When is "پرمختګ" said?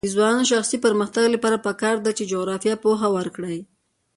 0.85-1.25